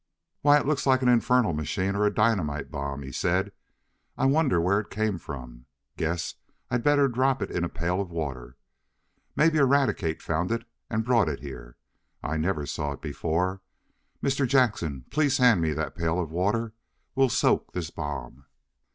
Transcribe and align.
"Why, 0.41 0.57
it 0.59 0.65
looks 0.65 0.87
like 0.87 1.03
an 1.03 1.09
infernal 1.09 1.53
machine 1.53 1.95
or 1.95 2.07
a 2.07 2.11
dynamite 2.11 2.71
bomb," 2.71 3.03
he 3.03 3.11
said. 3.11 3.51
"I 4.17 4.25
wonder 4.25 4.59
where 4.59 4.79
it 4.79 4.89
came 4.89 5.19
from? 5.19 5.67
Guess 5.95 6.33
I'd 6.71 6.81
better 6.83 7.07
drop 7.07 7.43
it 7.43 7.51
in 7.51 7.63
a 7.63 7.69
pail 7.69 8.01
of 8.01 8.09
water. 8.09 8.57
Maybe 9.35 9.59
Eradicate 9.59 10.23
found 10.23 10.51
it 10.51 10.65
and 10.89 11.05
brought 11.05 11.29
it 11.29 11.41
here. 11.41 11.77
I 12.23 12.37
never 12.37 12.65
saw 12.65 12.93
it 12.93 13.01
before. 13.03 13.61
Mr. 14.23 14.47
Jackson, 14.47 15.05
please 15.11 15.37
hand 15.37 15.61
me 15.61 15.71
that 15.73 15.93
pail 15.93 16.19
of 16.19 16.31
water. 16.31 16.73
We'll 17.13 17.29
soak 17.29 17.73
this 17.73 17.91
bomb." 17.91 18.45